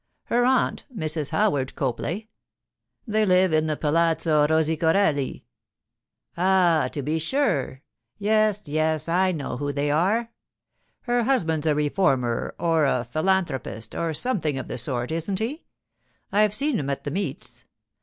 'Her 0.23 0.45
aunt, 0.45 0.87
Mrs. 0.91 1.29
Howard 1.29 1.75
Copley. 1.75 2.27
They 3.05 3.23
live 3.23 3.53
in 3.53 3.67
the 3.67 3.77
Palazzo 3.77 4.47
Rosicorelli.' 4.47 5.45
'Ah, 6.35 6.89
to 6.91 7.03
be 7.03 7.19
sure! 7.19 7.83
Yes, 8.17 8.67
yes, 8.67 9.07
I 9.07 9.31
know 9.31 9.57
who 9.57 9.71
they 9.71 9.91
are. 9.91 10.31
Her 11.01 11.21
husband's 11.25 11.67
a 11.67 11.75
reformer 11.75 12.55
or 12.57 12.85
a 12.85 13.05
philanthropist, 13.11 13.93
or 13.93 14.11
something 14.15 14.57
of 14.57 14.67
the 14.67 14.79
sort, 14.79 15.11
isn't 15.11 15.37
he? 15.37 15.65
I've 16.31 16.55
seen 16.55 16.79
him 16.79 16.89
at 16.89 17.03
the 17.03 17.11
meets. 17.11 17.65